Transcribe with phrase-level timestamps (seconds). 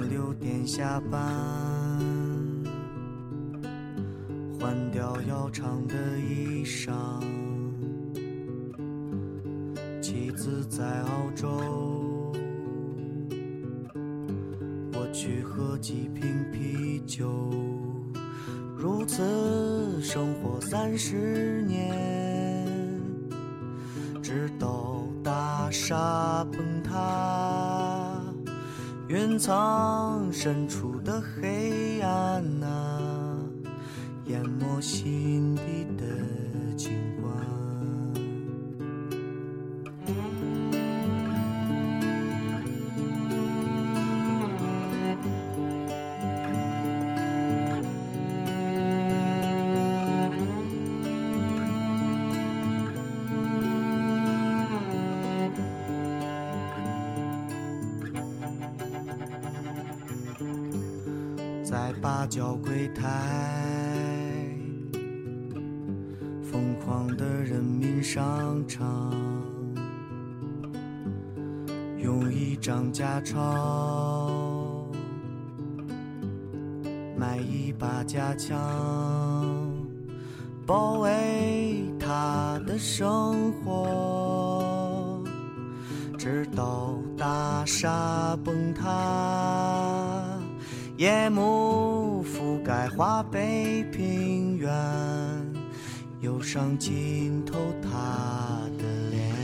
[0.00, 1.20] 六点下班，
[4.58, 6.92] 换掉要长的衣裳。
[10.00, 12.32] 妻子在澳洲，
[14.92, 17.50] 我去喝几瓶啤酒。
[18.76, 23.02] 如此生活三十年，
[24.22, 28.07] 直到大厦崩塌，
[29.08, 33.38] 云层深处的黑暗啊，
[34.26, 36.04] 淹没心底的
[36.76, 36.92] 景
[61.70, 63.04] 在八角柜台，
[66.42, 69.12] 疯狂的人民商场，
[71.98, 74.88] 用一张假钞
[77.14, 78.56] 买一把假枪，
[80.66, 85.22] 保卫他的生活，
[86.16, 90.40] 直到大厦崩塌。
[90.98, 94.68] 夜幕覆盖华北平原，
[96.22, 99.37] 忧伤浸透他的脸。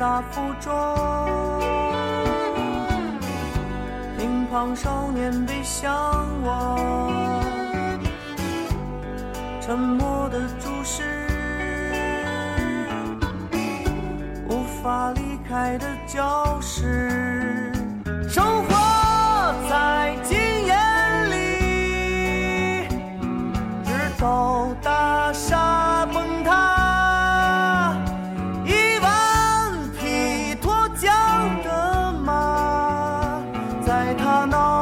[0.00, 0.72] 大附中，
[4.16, 5.92] 乒乓少年背向
[6.42, 6.78] 我，
[9.60, 11.28] 沉默的注视，
[14.48, 17.19] 无法离开的教室。
[33.90, 34.79] 在他脑